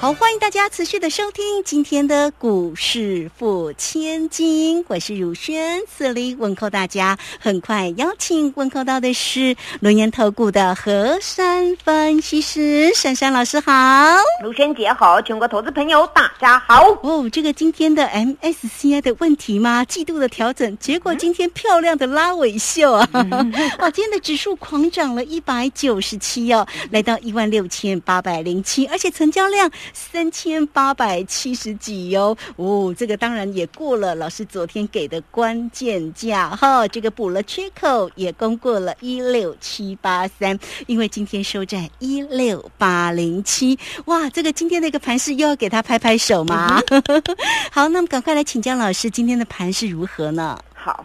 [0.00, 7.18] 好，欢迎大家持续的收听今天的股市付千金，我是汝轩，这里问候大家。
[7.40, 13.72] 很快邀请问候到的是轮研投顾的何山分析师珊珊老师，好，
[14.40, 16.96] 汝轩姐好，全国投资朋友大家好。
[17.02, 19.84] 哦，这个今天的 MSCI 的问题吗？
[19.84, 23.08] 季度的调整，结果今天漂亮的拉尾秀啊！
[23.80, 29.68] 哦，今天的指数狂涨了一百九十七哦，来到一万六千八百零七，而且成交量。
[29.92, 46.80] 三千八百七十几哟，哦，这个当然也过了老师昨天给的关键价哈，这个补了缺口，也攻过了一六七八三，因为今天收在一六八零七，哇，这个今天的一个盘势又要给他拍拍手吗？
[47.70, 50.58] 好，那么赶快来请教老师，今天的盘是如何呢？
[50.74, 51.04] 好，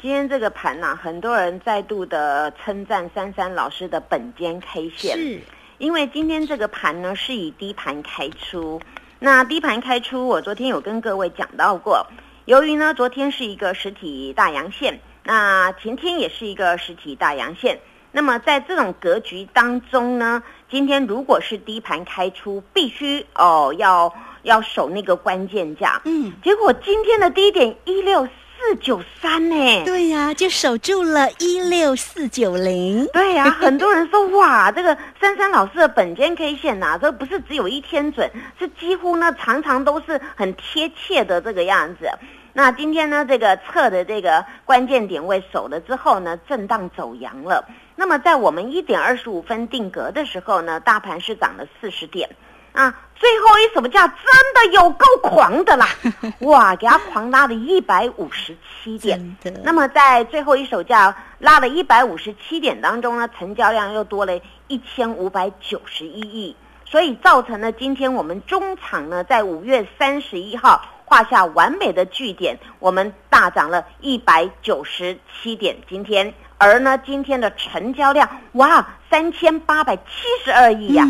[0.00, 5.40] 今天这个盘呐，很多人再度的称赞珊珊老师的本间 K 线是。
[5.82, 8.80] 因为今天这个盘呢是以低盘开出，
[9.18, 12.06] 那低盘开出，我昨天有跟各位讲到过，
[12.44, 17.80] 由于呢昨天是一个实体大阳线，那前天也是一个实体大阳线，
[18.12, 28.28] 那么在这种格局当中呢，今天如果是低盘开出，必须哦要要守那个关键价，嗯，结果今天的低点一六。
[28.64, 29.84] 四九三呢？
[29.84, 33.04] 对呀，就守住了一六四九零。
[33.12, 42.08] 对呀， 很多人说哇，这个珊珊老师的本间 K 线呐，这不是只有一天准，是几乎呢常常都是很贴切的这个样子。
[42.52, 47.66] 那今天呢，这个测的这个关键点位守了之后呢，震荡走阳了。
[47.96, 52.30] 那么在我们一点二十五分定格的时候呢，大盘是涨了四十点。
[52.72, 54.16] 啊，最后一手价真
[54.52, 55.86] 的有够狂的啦！
[56.40, 59.36] 哇，给它狂拉了一百五十七点。
[59.62, 75.76] 那么在最后一手价拉了一百五十七点当中呢，成交量又多了一千五百九十一亿，所以造成了今天我们中场呢，在五月三十一号画下完美的句点，我们大涨了一百九十七点。
[75.88, 76.34] 今天。
[76.62, 80.02] 而呢，今天的成交量哇，三千八百七
[80.44, 81.04] 十二亿呀！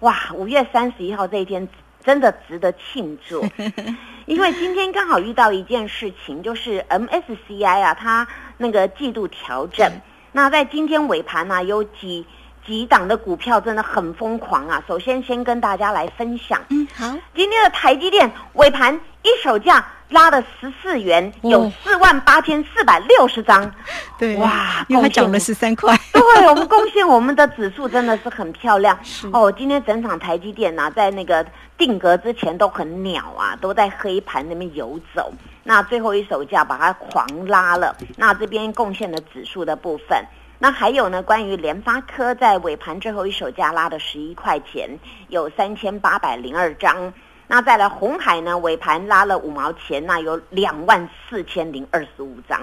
[0.00, 1.68] 哇，五月三十一号这一天
[2.04, 3.44] 真的值得庆祝，
[4.26, 8.26] 因为今天刚好遇到一件事情，就是 MSCI 啊，它
[8.58, 9.90] 那个季度调整。
[10.30, 12.24] 那在今天尾盘呢，有几
[12.64, 14.84] 几档的股票真的很疯狂啊！
[14.86, 19.84] 首先先跟大家来分享，嗯，好，今天的台积电尾盘一手价。
[20.12, 23.70] 拉了十四元，有四万八千四百六十张，
[24.18, 28.98] 对，哇，因为涨了十三块， 对我们贡献我们的指数真的是很漂亮。
[29.32, 31.44] 哦，今天整场台积电呢，在那个
[31.76, 35.32] 定格之前都很鸟啊，都在黑盘那边游走。
[35.64, 40.24] 那最后一手价把它狂拉了，那这边贡献了指数的部分。
[40.58, 44.88] 那还有呢，关于联发科在尾盘最后一手价拉的十一块钱，
[45.28, 47.12] 有三千八百零二张。
[47.52, 48.56] 那再来红海呢？
[48.56, 52.58] 尾盘拉了五毛钱，那有两万四千零二十五张。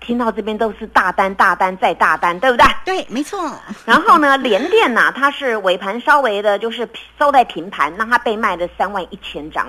[0.00, 2.66] 听到这边都是大单、大单再大单，对不对？
[2.82, 3.38] 对，没错。
[3.84, 6.88] 然后呢，联电呢，它是尾盘稍微的，就是
[7.18, 9.68] 收在平盘，那它被卖了三万一千张。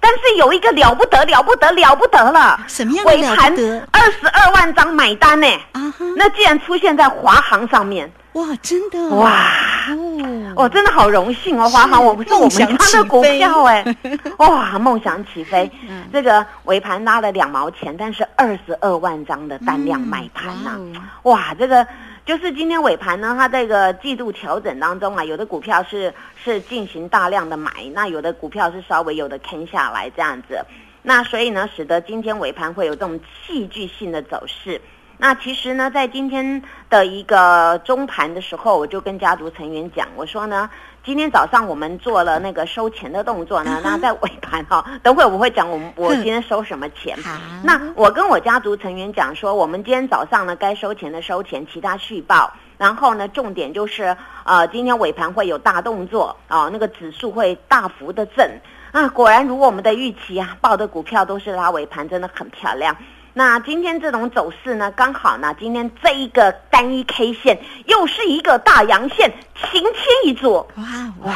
[0.00, 3.86] 但是有一个了不得、了不得、了不得了，什么样的了不得？
[3.92, 5.46] 二十二万张买单呢？
[5.72, 8.10] 啊那既然出现在华航上面。
[8.34, 9.50] 哇，真的哇！
[9.90, 13.84] 哦，真的好荣幸哦，华航，我不是我们家的股票哎，
[14.38, 15.70] 哇，梦想起飞，
[16.10, 20.80] 这个尾盘拉了两毛钱，但是二十二万张的单量买盘呐，
[21.24, 21.86] 哇，这个
[22.24, 30.64] 就是今天尾盘呢，它这个季度调整当中啊，有的股票是是进行大量的买，那有的股票是稍微有的坑下来这样子，
[31.02, 34.80] 那所以呢，使得今天尾盘会有这种戏剧性的走势。
[35.20, 40.70] 那其实呢，在今天的一个中盘的时候，我就跟家族成员讲，我说呢，
[41.04, 47.18] 今天早上我们做了那个收钱的动作呢，那在尾盘哈， 等会我会讲我们我今天收什么钱。
[47.64, 52.52] 那我跟我家族成员讲说，我们今天早上呢该收钱的收钱，其他续报。
[52.76, 58.48] 然后呢，重点就是呃，今天尾盘会有大动作啊，那个指数会大幅的震
[58.92, 59.08] 啊。
[59.08, 62.96] 果然如我们的预期啊，报的股票都是拉尾盘，真的很漂亮。
[63.38, 67.56] 那今天这种走势呢，刚好呢，今天这一个单一 K 线
[67.86, 69.94] 又是一个大阳线，晴天
[70.24, 70.54] 一柱。
[70.74, 70.84] 哇
[71.22, 71.32] 哇！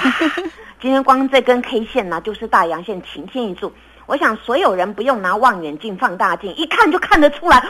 [0.80, 3.72] 今天光这根 K 线呢，就是大阳线，晴天一柱。
[4.06, 7.64] 我想所有人不用拿望远镜、放大镜，一看就看得出来，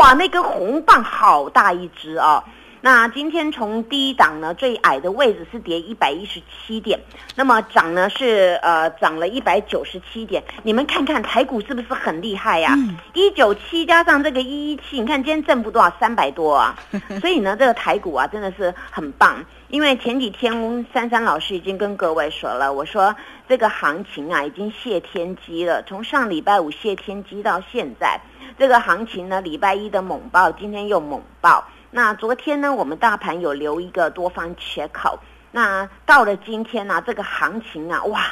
[0.00, 2.42] 哇，那根红棒好大一只啊！
[2.80, 7.00] 那今天从低档呢最矮的位置是跌一百一十七点，
[7.34, 10.42] 那么涨呢是呃涨了一百九十七点。
[10.62, 12.76] 你们看看台股是不是很厉害呀？
[13.14, 15.86] 一九七加上这个一一七，你看今天振幅多少？
[15.98, 16.76] 三百多啊！
[17.20, 19.44] 所以呢，这个台股啊真的是很棒。
[19.68, 23.14] 因为前几天珊珊老师已经跟各位说了，我说
[23.48, 28.20] 这个行情啊已经谢天机了，从上礼拜五谢天机到现在，
[28.58, 31.64] 这个行情呢礼拜一的猛爆，今天又猛爆。
[31.96, 35.18] 那昨天呢，我们大盘有留一个多方缺口，
[35.50, 38.22] 那到了今天呢，这个行情啊，哇，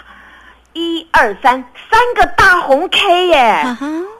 [0.74, 3.64] 一二三三个大红 K 耶，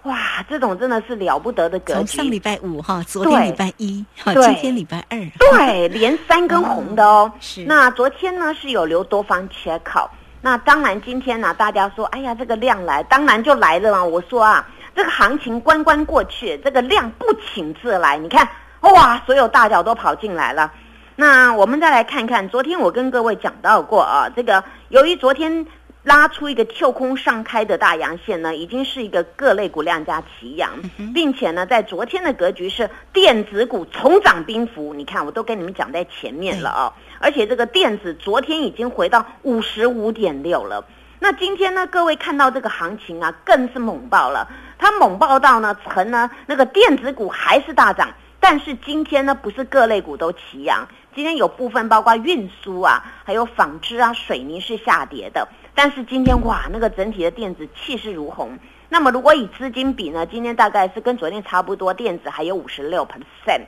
[0.05, 1.99] 哇，这种真的是了不得的格局。
[1.99, 7.31] 从上礼拜五哈，昨天礼拜一，哈，今天礼拜二，对，连三根红的哦。
[7.39, 7.65] 是。
[7.65, 10.09] 那昨天呢是有留多方缺口，
[10.41, 14.03] 那当然今天呢，大家说，哎呀，这个量来，当然就来了嘛。
[14.03, 14.67] 我说啊，
[14.97, 18.49] 这个行情关关过去，这个量不请自来，你看。
[18.93, 19.23] 哇！
[19.27, 20.73] 所有大脚都跑进来了。
[21.17, 25.65] 那我们再来看看，昨天我跟各位讲到过啊，这个由于昨天
[26.03, 30.71] 拉出一个跳空上开的大阳线呢，已经是一个各类股量价齐扬，
[31.15, 34.93] 并且呢，在昨天的格局是电子股重涨兵符。
[34.93, 36.93] 你看，我都跟你们讲在前面了啊。
[37.21, 40.85] 而且这个电子昨天已经回到五十五点六了。
[41.21, 44.47] 那今天呢，各位看到这个行情啊，更是猛爆了。
[44.79, 48.11] 它猛爆到呢，成呢那个电子股还是大涨。
[48.47, 55.49] 但是今天呢，不是各类股都齐扬，今天有部分包括运输啊，还有纺织啊、水泥是下跌的。
[55.75, 58.59] 但是今天哇，那个整体的电子气势如虹。
[58.91, 63.63] 那么如果以资金比呢，今天大概是跟昨天差不多，电子还有五十六 percent。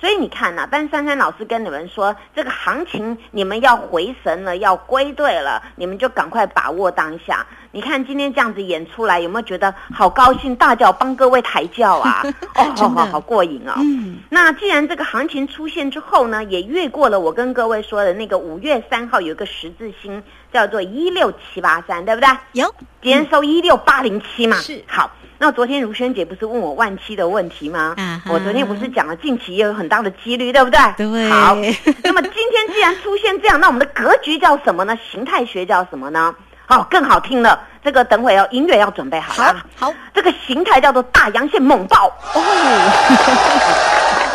[0.00, 7.44] 所以你看呐，但珊珊老师跟你们说，这个行情你们要回神了，要归队了，你们就赶快把握当下。
[7.72, 10.54] 你看今天这样子演出来，有没有觉得好高兴？
[10.56, 12.22] 大脚帮各位抬轿啊！
[12.54, 13.74] 哦，好好好过瘾啊！
[13.78, 20.22] 嗯，那既然这个行情出现之后呢，也越过了我跟各位说的那个五月三号有一个十字星，
[20.52, 22.28] 叫做一六七八三，对不对？
[22.52, 24.56] 有，今天收一六八零七嘛。
[24.56, 25.10] 是，好。
[25.40, 27.94] 那昨天如萱姐不是问我万七的问题吗？
[28.28, 30.78] 我昨天不是讲了近期也有很大的几率，对不对？
[30.96, 31.30] 对。
[31.30, 31.54] 好，
[32.02, 34.98] 那么今天既然出现这样，那我们的格局叫什么呢？
[35.10, 36.34] 形态学叫什么呢？
[36.66, 37.60] 好，更好听了。
[37.84, 39.64] 这个等会要音乐要准备好了。
[39.76, 42.08] 好，这个形态叫做大阳线猛爆。
[42.34, 42.42] 哦，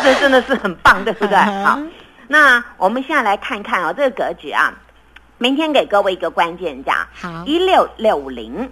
[0.02, 1.36] 这真的是很棒，对不对？
[1.36, 1.78] 好，
[2.26, 4.72] 那我们现在来看一看哦，这个格局啊，
[5.36, 8.68] 明天给各位一个关键价，好，一六六零。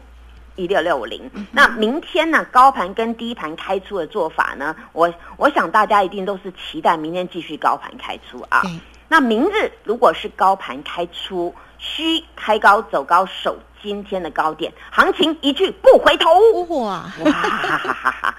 [0.56, 2.44] 一六六五零，那明天呢？
[2.50, 4.76] 高盘跟低盘开出的做法呢？
[4.92, 8.62] 我我想大家一定都是期待明天继续高盘开出啊。
[9.08, 13.58] 那明日如果是高盘开出，需开高走高守。
[13.82, 16.30] 今天的高点，行情一去不回头
[16.76, 17.12] 哇！
[17.24, 18.34] 哇哈哈哈哈！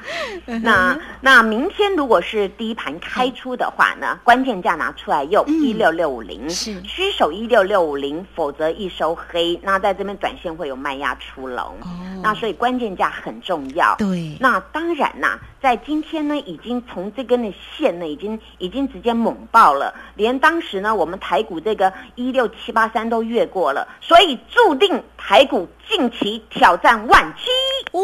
[0.46, 4.18] 那那明天如果是低盘开出的话呢？
[4.24, 9.60] 关键价拿出来用一六六五零，是虚守一六六五零，否则一收黑。
[9.64, 11.88] 那在这边短线会有卖压出笼，哦，
[12.24, 13.96] 那所以关键价很重要。
[13.98, 25.34] 对，那当然呐，在今天呢，已经从这根的线呢，已经已经直接猛爆了，连当时呢，我们台股这个一六七八三都越过了，所以注定台。
[25.34, 28.04] 台股近期挑战万七，哇！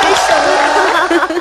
[0.00, 0.40] 太爽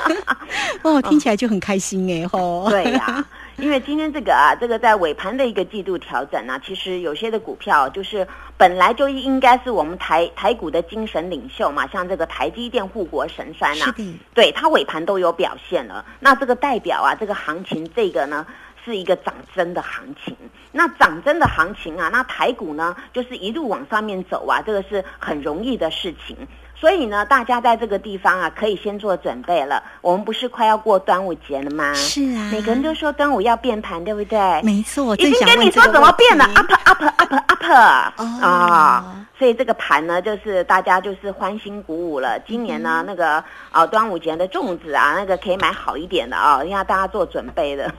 [0.10, 0.38] 了！
[0.82, 2.70] 哦，听起来就很开心哎吼。
[2.70, 3.24] 对呀，
[3.62, 13.94] 因为今天这个啊，这个在尾盘的一个季度调整呢，其实有些的股票就是本来就应该是我们台台股的精神领袖嘛，像这个台积电护国神山呐，
[14.34, 16.04] 对它尾盘都有表现了。
[16.20, 18.46] 那这个代表啊，这个行情这个呢？
[18.84, 20.36] 是一个涨真的行情，
[20.72, 26.36] 那涨真的行情啊，那台股呢，就是一路往上面走啊，这个是很容易的事情。
[26.82, 29.84] 所以呢，大家在这个地方啊，可以先做准备了。
[30.02, 31.94] 我们不是快要过端午节了吗？
[31.94, 34.40] 是啊，每个人都说端午要变盘，对不对？
[34.64, 39.18] 没错，已经跟你说怎么变了，up up up up 啊。
[39.38, 42.40] 所以这个盘呢，就是大家就是欢欣鼓舞了。
[42.42, 47.92] 今年呢，那个啊端午节的粽子啊，那个可以买好一点的啊，让大家做准备的。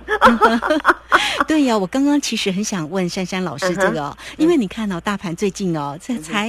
[1.48, 6.48] 对呀，我刚刚其实很想问珊珊老师这个，因为你看哦，大盘最近哦，这才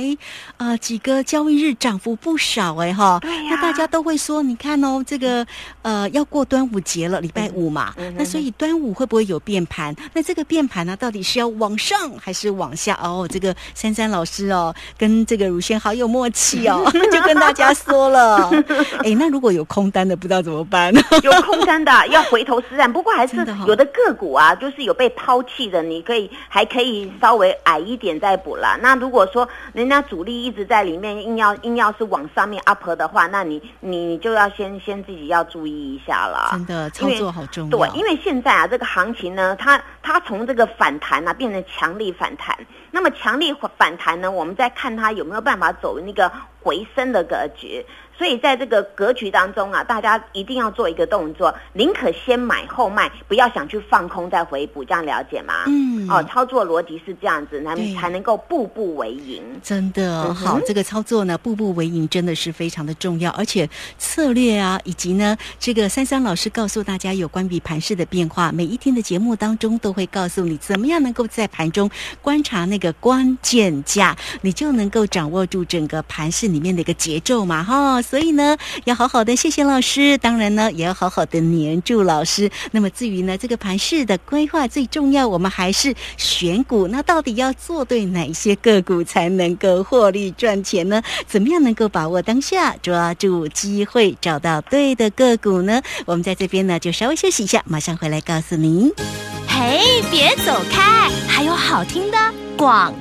[0.57, 3.17] 啊几个交易日涨幅不少哎哈。
[3.19, 3.55] 对呀。
[3.55, 5.45] 那大家都会说，你看哦，这个
[5.81, 9.95] 呃要过端午节了，礼拜五嘛，那所以端午会不会有变盘？
[10.13, 12.97] 那这个变盘呢，到底是要往上还是往下？
[13.03, 14.73] 哦，这个珊珊老师哦。
[14.97, 18.49] 跟这个乳轩好有默契哦， 就跟大家说了。
[19.03, 20.93] 哎，那如果有空单的，不知道怎么办？
[21.23, 22.91] 有空单的要回头是岸。
[22.91, 23.35] 不过还是
[23.67, 28.77] 有的个股啊，就是有有被抛弃的，你可以还可以稍微矮一点再补啦。
[28.79, 36.49] 那如果说人家主力一直在里面，硬要硬要是往上面 up 的话，那你你你就要先先自己要注意一下了。
[36.51, 37.77] 真的操作好重要。
[37.77, 42.55] 对，因为现在啊，这个行情呢，它它从这个反弹啊变成强力反弹。
[42.91, 46.31] 那么强力反弹呢，我们再看它有没有办法走那个
[46.61, 47.83] 回升的格局。
[48.15, 55.63] 所以在这个格局当中啊，大家一定要做一个动作，宁可先买后卖，不要想去放空再回补，这样了解吗？
[55.65, 59.41] 嗯，哦，操作逻辑是这样子，那才能够步步为营。
[59.63, 63.67] 真的好，这个操作呢，步步为营真的是非常的重要，而且
[63.97, 71.89] 策略啊，以及呢，这个三三老师告诉大家有关于盘势的变化，每一天的节目当中都会告诉你怎么样能够在盘中
[72.21, 78.02] 观察那个关键价，你就能够掌握住整个盘势里面的一个节奏嘛，哈。
[78.03, 82.51] 所以呢，要好好的谢谢老师，当然呢，也要好好的黏住老师。
[82.71, 86.87] 那么至于呢，这个盘市的规划最重要，我们还是选股。
[86.89, 91.01] 那到底要做对哪些个股才能够获利赚钱呢？
[91.25, 95.81] 怎么样能够把握当下，抓住机会，找到对的个股呢？
[96.05, 98.91] 我们在这边呢，就稍微休息一下，马上回来告诉您。
[99.47, 102.17] 嘿，别走开，还有好听的
[102.57, 102.93] 广。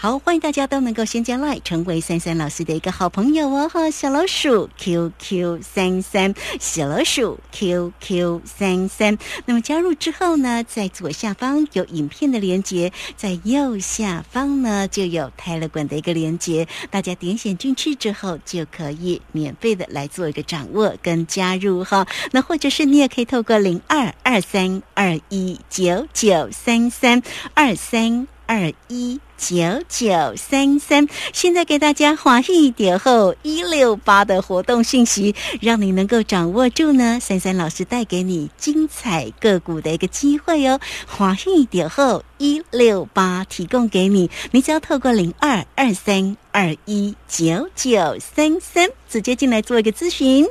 [0.00, 3.68] 好，欢迎大家都能够先加 like 成为三三老师的一个好朋友哦！
[3.68, 9.18] 哈，小老鼠 QQ 三三，小老鼠 QQ 三三。
[9.44, 22.06] 那么加入之后呢，在左下方有影片的连接，在右下方呢就有泰勒管的一个连接，大家点选进去之后就可以免费的来做一个掌握跟加入哈。
[22.30, 27.20] 那或者是你也可以透过零二二三二一九九三三
[27.54, 28.28] 二三。
[28.48, 29.56] 二一九
[29.90, 37.20] 九三三，现在给大家华一点后一六八的活动信息，让你能够掌握住呢。
[37.20, 50.48] 三三老师带给你精彩个股的一个机会哦，华一点后一六八提供给你，你只要透过零二二三二一九九三三直接进来做一个咨询。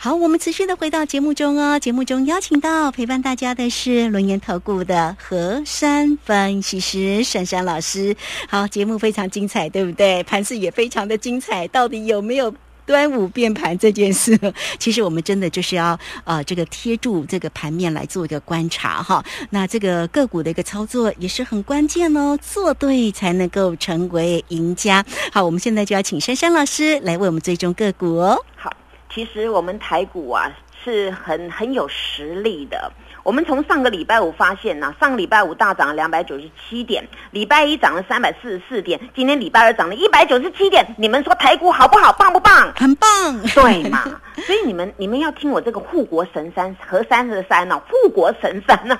[0.00, 1.76] 好，我们持续的回到节目中哦。
[1.76, 8.14] 节目中邀请到陪伴大家的是轮研投顾的何山分析师珊珊老师。
[8.48, 10.22] 好，节目非常精彩，对不对？
[10.22, 11.66] 盘势也非常的精彩。
[11.66, 12.54] 到底有没有
[12.86, 14.38] 端午变盘这件事？
[14.78, 19.24] 其实我们真的就是要呃，这个贴住这个盘面来做一个观察哈。
[19.50, 25.04] 那这个个股的一个操作也是很关键哦，做对才能够成为赢家。
[25.32, 28.40] 好，我们现在就要请珊珊老师来为我们追踪个股哦。
[28.54, 28.72] 好。
[29.12, 30.50] 其实我们台股啊
[30.84, 32.90] 是很很有实力的。
[33.24, 40.86] 我们从上个礼拜五发现呢，上个礼拜五大涨了两百九十七点，礼拜一涨了三百四十四点，今天礼拜二涨了一百九十七点。
[40.96, 42.10] 你们说台股好不好？
[42.12, 42.72] 棒不棒？
[42.74, 44.02] 很棒，对嘛？
[44.46, 48.98] 所以你们你们要听我这个护国神山和山的山呢，护国神山呢。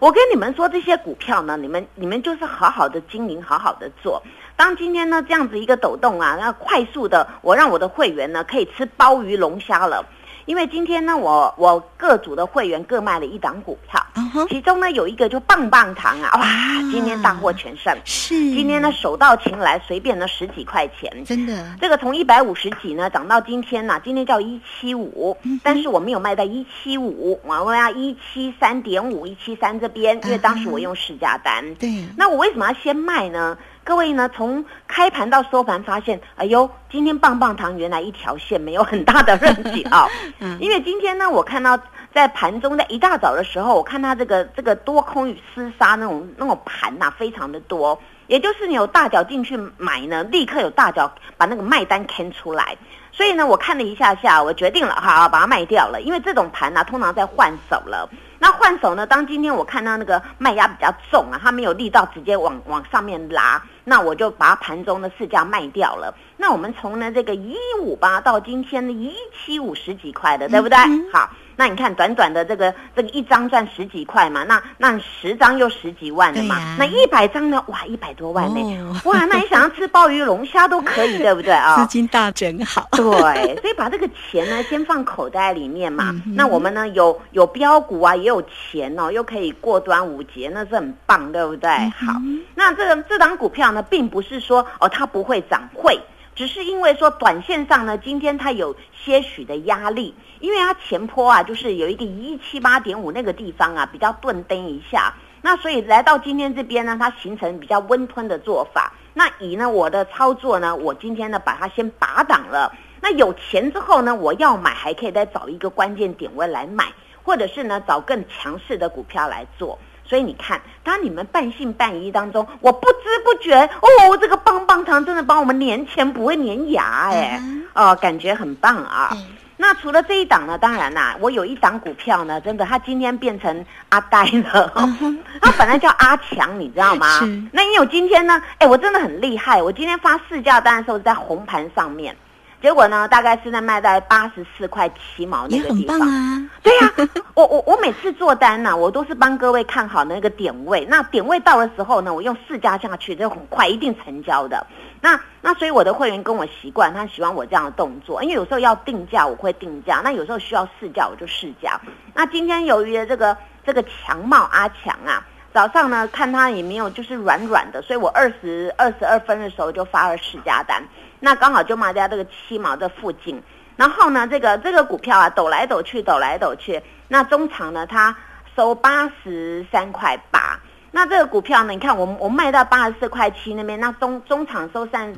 [0.00, 4.22] 我跟你们说这些股票呢，你们你们就是好好的经营，好好的做。
[4.62, 10.06] 当今天呢这样子一个抖动啊，那快速的，我让我的会员呢可以吃鲍鱼龙虾了。
[10.44, 14.00] 因为今天呢，我我各组的会员各卖了一档股票，
[14.48, 16.46] 其中呢有一个就棒棒糖啊，哇，
[16.92, 18.34] 今天大获全胜，是。
[18.34, 33.56] 今天呢手到擒来，随便呢十几块钱，真的，这个从一百五十几呢涨到今天呢，今天叫一七五，但是我没有卖在一七五，我要一七三点五，一七三这边，因为当时我用市价单，对，那我为什么要先卖呢？
[33.84, 40.06] 各位呢，从开盘到收盘发现，哎呦，今天棒棒糖原来一条线没有很大的问题啊。
[40.38, 41.76] 嗯，因为今天呢，我看到
[42.14, 47.98] 在盘中在一大早的时候，我看它这个这个多空与厮杀那种那种盘呐，非常的多。
[48.28, 52.76] 也就是你有大脚进去买呢，立刻有大脚把那个卖单牵出来。
[53.10, 56.00] 所以呢，我看了一下下，我决定了哈，把它卖掉了。
[56.00, 58.08] 因为这种盘呢，通常在换手了。
[58.38, 63.62] 那换手呢，当今天我看到那个卖压比较重啊，它没有力道直接往往上面拉。
[63.84, 66.14] 那我就把盘中的市价卖掉了。
[66.36, 70.76] 那我们从呢这个一五八到今天的一七五十几块的，对不对？
[71.12, 71.30] 好。
[71.56, 77.62] 那你看，短短的这个这个一张赚十几块嘛，那那十张又十几万了嘛，那一百张呢？
[77.68, 79.00] 哇，一百多万呢！
[79.04, 81.76] 哇，那你想要吃鲍鱼龙虾都可以， 对不对啊？
[81.76, 82.88] 资金大整好。
[82.92, 86.14] 对，所以把这个钱呢 先放口袋里面嘛。
[86.34, 91.70] 那我们呢有有标股啊，也有钱哦，又可以过端午节，那是很棒，对不对？
[91.70, 92.12] 好，
[92.54, 96.00] 那这个这档股票呢，并不是说哦它不会涨，会。
[96.34, 108.92] 只是因为说短线上呢，今天它有些许的压力，因为它前坡啊，就是有一个一七八点五那个地方啊，比较钝蹬一下，那所以来到今天这边呢，它形成比较温吞的做法。
[109.14, 112.74] 那以呢我的操作呢，我今天呢把它先拔档了。
[113.00, 116.86] 那有钱之后呢，我要买还可以再找一个关键点位来买。
[117.24, 119.78] 或者是呢找更强势的股票来做。
[120.04, 127.42] 所以你看，当你们半信半疑当中，我不知不觉哦，这个棒棒糖真的帮我们年钱不会粘牙哎，
[127.74, 129.16] 哦，感觉很棒啊。
[129.58, 130.58] 那除了这一档呢？
[130.58, 134.72] 当然啦，我有一档股票呢，真的，它今天变成阿呆了。
[135.40, 137.20] 它本来叫阿强，你知道吗？
[137.52, 139.62] 那因为我今天呢，哎，我真的很厉害。
[139.62, 142.16] 我今天发市价单的时候在红盘上面，
[142.62, 146.00] 结果呢，大概是在卖在八十四块七毛那个地方。
[146.00, 146.48] 啊！
[146.62, 146.92] 对呀，
[147.34, 150.86] 我我我每次做单呢，我都是帮各位看好那个点位。
[150.88, 154.64] 那点位到的时候呢，我用市价下去，就很快一定成交的。
[155.00, 161.80] 那那所以我的会员跟我习惯，他喜欢我这样的动作，因为有时候要定价我会定价，那有时候需要试价我就试价。
[162.14, 170.80] 那今天由于这个这个强茂阿强啊，早上呢看他也没有就是软软的，所以我二十二十二分的时候就发了试价单，
[171.24, 173.40] 那刚好就卖在这个七毛的附近。
[173.76, 178.14] 然后呢，这个这个股票啊抖来抖去，抖来抖去，那中场呢它
[178.54, 180.60] 收八十三块八。
[180.90, 181.72] 那这个股票呢？
[181.72, 185.14] 你看，我我卖到八十四块七那边，那中中场收三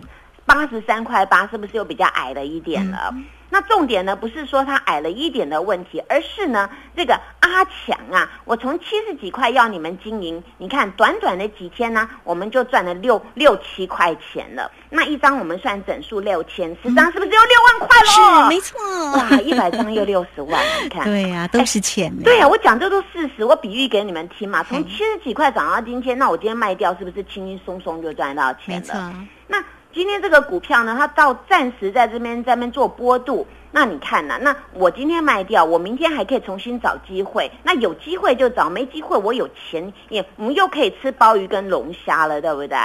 [0.46, 3.12] 八十三块八，是不是又比较矮了一点了？
[3.54, 14.68] 那重点呢，不是说它矮了一点的问题，而是呢，这个阿强啊，我从七十几块要你们经营，你看短短的几天呢，我们就赚了六六七块钱了。
[14.90, 18.42] 那一张我们算整数六千，十张是不是有六万块了？
[18.42, 18.76] 是，没错。
[19.12, 21.04] 哇，一百张又六十万， 你看。
[21.04, 22.12] 对呀，都是钱。
[22.25, 24.64] 对呀，我讲这都事实，我比喻给你们听嘛。
[24.64, 28.80] 从七十几块涨到今天，那我今天卖掉，是不是轻轻松松就赚到钱了？
[28.80, 29.14] 没错。
[29.46, 29.62] 那。
[29.94, 34.36] 今天这个股票呢，它到暂时在这边在边做波度，那你看呢？
[34.42, 37.48] 那我今天卖掉，我明天还可以重新找机会。
[37.62, 42.76] 那有机会就找，没机会我有钱也，我们又可以吃鲍鱼跟龙虾了，对不对？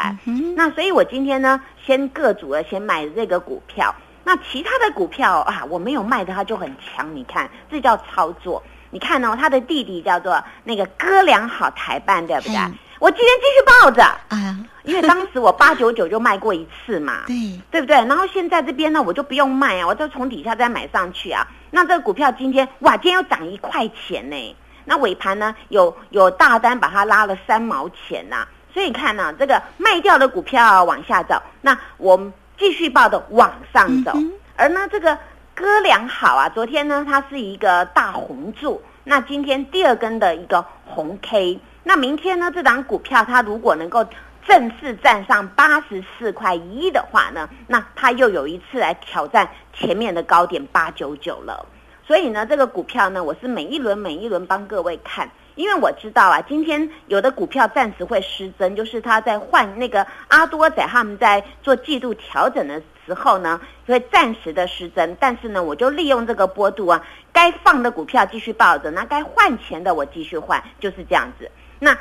[0.55, 3.93] 那所以我今天呢，先各组了先买这个股票。
[4.23, 7.15] 那其他的股票啊，我没有卖的，它就很强。
[7.15, 8.61] 你看，这叫操作。
[8.91, 12.55] 你看哦，他的弟弟叫做那个哥俩好台办，对不对？
[12.99, 17.35] 我今天继续抱着，啊，因为当时我八九九就卖过一次嘛， 对，
[17.71, 17.95] 对不对？
[17.95, 21.47] 然后现在这边呢，我就不用卖啊，我就从底下再买上去啊。
[21.71, 24.55] 那这个股票今天哇，今天又涨一块钱呢。
[24.83, 28.45] 那尾盘呢，有有大单把它拉了三毛钱呐。
[28.73, 34.11] 所以你看呢，这个卖掉的股票往下走，那我们继续抱的往上走。
[34.57, 35.17] 而呢，这个
[35.55, 41.61] 哥俩好啊，昨天呢它是一个大红柱，那今天第二根的一个红 K。
[41.83, 42.51] 那明天呢？
[42.53, 44.05] 这档股票它如果能够
[44.45, 51.65] 正式站上八十四块一的话呢，那它又有一次来挑战前面的高点八九九了。
[52.05, 65.15] 所以呢，这个股票呢，我是每一轮每一轮帮各位看，因为我知道啊，今天有的股票暂时会失真，就是它在换那个阿多仔他们在做季度调整的时候呢，会暂时的失真。
[65.19, 71.49] 但是呢，我就利用这个波度啊，该放的股票继续抱着，那该换钱的我继续换，就是这样子。
[71.79, 71.97] 那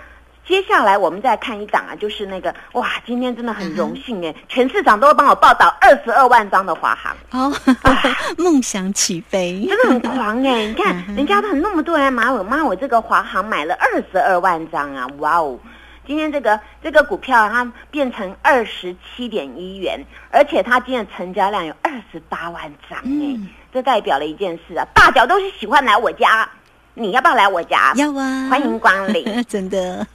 [0.47, 7.55] 接下来我们再看一档啊，就是那个哇，今天真的很荣幸哎，全市场都会帮我报道二十二万张的华航哦，
[8.39, 10.65] 梦想起飞，真的很狂哎！
[10.69, 15.59] 你看人家都很那么多人买我，妈我这个华航买了二十二万张啊，哇哦！
[16.07, 23.39] 今天这个这个股票它变成二十七点一元，而且它今天的成交量有二十八万张哎，
[23.71, 26.49] 这代表了一件事啊，大脚都是喜欢来我家。
[26.99, 27.93] 你要不要来我家？
[27.95, 29.25] 要啊，欢迎光临。
[29.47, 30.05] 真的，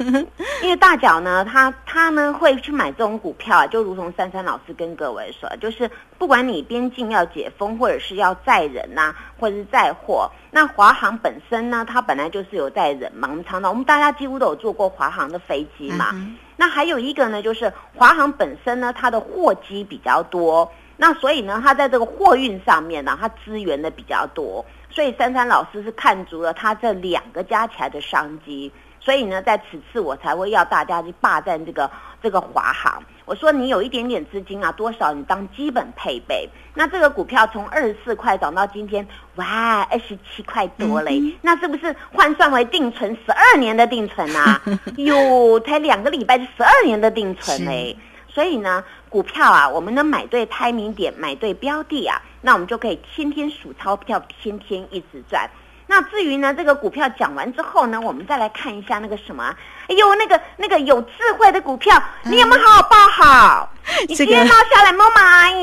[0.62, 13.30] 因为大脚呢，他他呢会去买这种股票啊，就如同珊珊老师跟各位说，就是不管你边境要解封，或者是要载人呐，或者是载货，那华航本身呢，它本来就是有载人嘛。
[13.32, 16.14] 我们常常我们大家几乎都有坐过华航的飞机嘛。
[16.58, 24.64] 那还有一个呢，就是华航本身呢，它的货机比较多，那所以呢，它在这个货运上面呢，它资源的比较多。
[24.94, 31.90] 所以珊珊老师是看足了他这两个加起来的商机，所以呢，在此次我才会要大家去霸占这个
[32.22, 33.02] 这个华航。
[33.26, 36.48] 我说你有一点点资金啊，多少你当基本配备。
[36.76, 44.62] 那这个股票从二十四块涨到今天，哇，二十七块多嘞，那是不是换算为定存十二年的定存啊？
[44.98, 47.98] 哟，才两个礼拜就十二年的定存嘞。
[48.28, 55.48] 所以呢，股票啊，我们能买对排名点，买对标的啊，那我们就可以天天数钞票，天天一直赚。
[55.86, 59.56] 那至于呢，这个股票讲完之后呢，我们再来看一下那个什么，
[59.88, 63.72] 哎呦，那个那个有智慧的股票，你有没有好好抱好？
[64.10, 65.54] 你今天冒下来没买？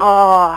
[0.00, 0.56] 哦。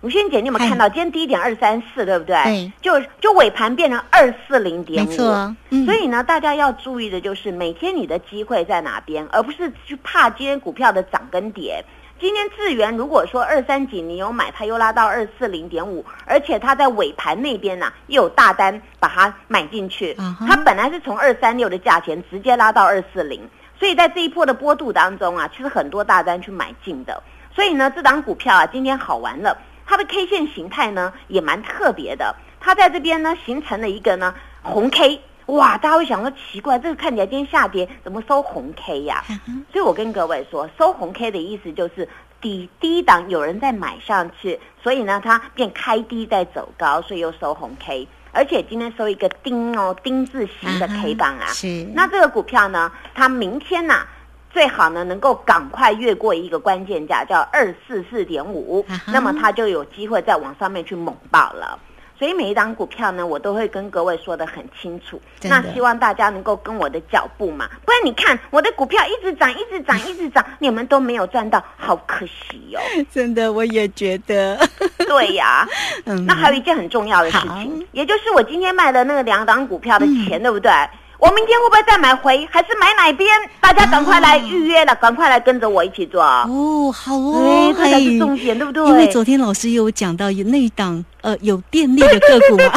[0.00, 2.36] 吴萱姐，你有没有看到今天低点二三四，对不对？
[2.44, 5.08] 对，就就尾盘变成二四零点五。
[5.08, 5.56] 没错，
[5.86, 11.84] 所以呢，大家要注意的就是每天你的机会在哪边，而不是去怕今天股票的涨跟跌。
[12.20, 23.40] 今天智源如果说二三几你有买，它又拉到二四零点五，而且它在尾盘那边呢又有大单把它买进去，它本来是从二三六的价钱直接拉到二四零，
[23.78, 27.22] 所以在这一波的波度当中啊，其实很多大单去买进的，
[27.54, 29.56] 所以呢，这档股票啊今天好玩了，
[29.88, 35.18] 它的 K 线形态呢也蛮特别的，它在这边呢形成了一个呢红 K。
[35.46, 39.24] 哇，大家会想说奇怪，这个看起来今天下跌，怎么收红 K 呀？
[39.72, 42.06] 所以我跟各位说，收红 K 的意思就是
[42.38, 51.46] 底低档有人在买上去，所以呢它便开低在走高，所以又收红 K，而且今天收一个丁哦，丁字形的 K 棒啊。
[51.46, 51.88] 是。
[51.94, 54.06] 那这个股票呢，它明天呢
[54.50, 61.78] 最好呢能够赶快越过一个关键价，叫二四四点五，那么它就有机会再往上面去猛爆了。
[62.18, 65.22] 所以每一档股票呢，我都会跟各位说的很清楚。
[65.42, 72.80] 那希望大家能够跟我的脚步嘛，不然你看我的股票一直涨，一直涨，一直涨， 你们都没有赚到，好可惜哦。
[73.08, 74.58] 真的，我也觉得。
[75.06, 75.64] 对呀，
[76.06, 76.26] 嗯。
[76.26, 80.72] 那还有一件很重要的事情，也就是我今天卖的那个两档股票的钱，对不对？
[81.18, 83.28] 我明天会不会再买回，还是买哪边？
[83.60, 86.92] 大家赶快来预约了，赶快来跟着我一起做哦。
[86.92, 88.86] 好哦，这才是重点，对不对？
[88.86, 92.70] 因为昨天老师有讲到有那档呃有电力的个股嘛，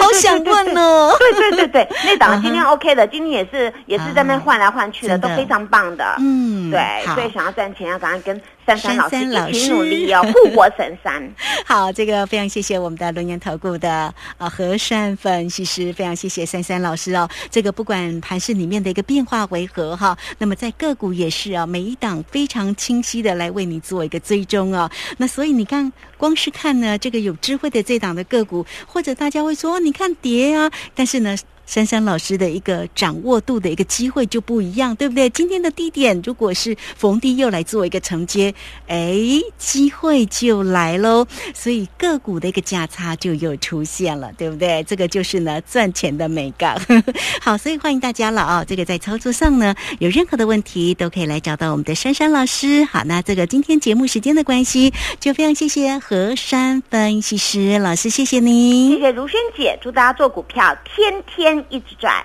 [0.00, 1.16] 好想问哦。
[1.18, 6.04] 对对对对，那档今天 OK 的，今天也是也是在那换来换去的，都非常棒的。
[6.20, 8.40] 嗯，对，所以想要赚钱要赶快跟。
[8.66, 11.22] 珊珊老师一起努力哦，护国神山。
[11.66, 17.28] 好，这个非常谢谢我们的龙岩投顾的啊和善分析师，非常谢谢珊珊老师哦。
[17.50, 24.90] 这个不管盘市里面的一个变化为何哈，那么在个股也是啊，每一档非常清晰的来为你做一个追踪哦。
[25.16, 31.36] 那所以你看，光是看呢这个有智慧的这档的个股，或者大家会说你看跌啊，但是呢。
[31.70, 35.30] 珊珊老师的一个掌握度的一个机会就不一样，对不对？
[35.30, 38.52] 今天的低点如果是逢低又来做一个承接，
[38.88, 39.14] 哎，
[39.56, 41.24] 机会就来喽。
[41.54, 44.82] 所以个股的一个价差就又出现了，对不对？
[44.82, 46.76] 这个就是呢赚钱的美感。
[47.40, 48.64] 好，所以欢迎大家了啊！
[48.66, 52.82] 这个在操作上呢有任何的问题都可以来找到我们的珊珊老师。
[52.82, 61.59] 好，那这个今天节目时间的关系，就非常谢谢何山分析师老师，谢谢您，谢谢如萱姐，祝大家做股票天天。
[61.68, 62.24] 一直转，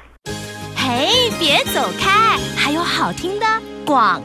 [0.76, 3.46] 嘿，别走开，还有好听的
[3.86, 4.22] 广。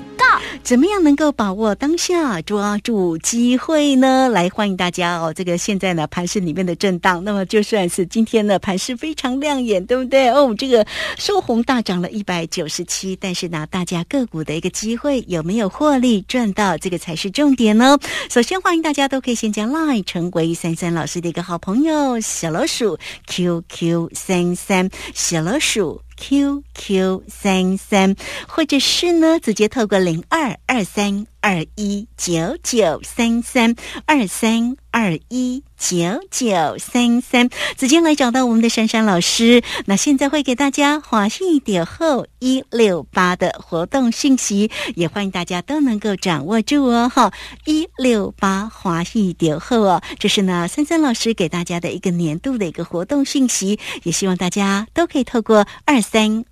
[0.62, 4.28] 怎么样能够把握当下，抓住机会呢？
[4.28, 5.32] 来欢迎大家哦！
[5.34, 10.28] 这个现在呢，盘市里面的震荡，那么就算是今天呢，盘市非常亮眼，对不对？
[10.30, 10.86] 哦，这个
[11.18, 17.98] 收红大涨了一百九十七，但是呢，大家个股的一个机会有没有获利赚到，这个才是重点呢。
[18.30, 26.00] 首先欢迎大家都可以先将 Line 成为三三老师的一个好朋友，小老鼠 QQ 三三，小老鼠。
[26.20, 28.14] QQ 三三，
[28.46, 35.96] 或者是呢，直接透过零二二三二一九九三三二三二一九
[36.30, 37.48] 九三三，
[37.78, 39.62] 直接来找到我们的珊珊老师。
[39.86, 47.08] 那现在会给大家华信点后一六八的活动信息，也欢迎大家都能够掌握住哦。
[47.08, 47.32] 哈，
[47.64, 55.98] 一六八华信点后哦，这是呢珊珊老师给大家的一个年度的一个活动信息，也希望大家都可以透过二。
[56.00, 56.44] 三